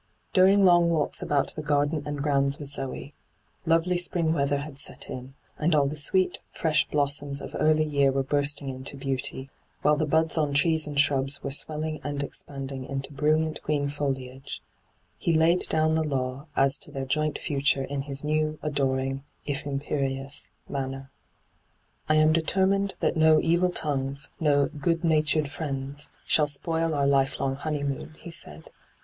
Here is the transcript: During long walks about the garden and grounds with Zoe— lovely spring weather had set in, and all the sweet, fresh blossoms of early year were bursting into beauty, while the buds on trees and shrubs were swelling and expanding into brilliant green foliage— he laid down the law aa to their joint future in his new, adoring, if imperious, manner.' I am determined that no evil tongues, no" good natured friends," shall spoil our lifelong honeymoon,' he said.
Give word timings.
During 0.33 0.65
long 0.65 0.89
walks 0.89 1.21
about 1.21 1.53
the 1.53 1.61
garden 1.61 2.01
and 2.07 2.23
grounds 2.23 2.57
with 2.57 2.69
Zoe— 2.69 3.13
lovely 3.67 3.99
spring 3.99 4.33
weather 4.33 4.57
had 4.61 4.79
set 4.79 5.11
in, 5.11 5.35
and 5.59 5.75
all 5.75 5.87
the 5.87 5.95
sweet, 5.95 6.39
fresh 6.53 6.87
blossoms 6.89 7.39
of 7.39 7.53
early 7.53 7.83
year 7.83 8.11
were 8.11 8.23
bursting 8.23 8.69
into 8.69 8.97
beauty, 8.97 9.51
while 9.83 9.95
the 9.95 10.07
buds 10.07 10.39
on 10.39 10.53
trees 10.55 10.87
and 10.87 10.99
shrubs 10.99 11.43
were 11.43 11.51
swelling 11.51 12.01
and 12.03 12.23
expanding 12.23 12.83
into 12.83 13.13
brilliant 13.13 13.61
green 13.61 13.87
foliage— 13.89 14.63
he 15.19 15.37
laid 15.37 15.69
down 15.69 15.93
the 15.93 16.01
law 16.03 16.47
aa 16.57 16.69
to 16.81 16.89
their 16.89 17.05
joint 17.05 17.37
future 17.37 17.83
in 17.83 18.01
his 18.01 18.23
new, 18.23 18.57
adoring, 18.63 19.23
if 19.45 19.67
imperious, 19.67 20.49
manner.' 20.67 21.11
I 22.09 22.15
am 22.15 22.33
determined 22.33 22.95
that 23.01 23.15
no 23.15 23.39
evil 23.39 23.69
tongues, 23.69 24.29
no" 24.39 24.65
good 24.81 25.03
natured 25.03 25.51
friends," 25.51 26.09
shall 26.25 26.47
spoil 26.47 26.95
our 26.95 27.05
lifelong 27.05 27.55
honeymoon,' 27.55 28.15
he 28.19 28.31
said. 28.31 28.71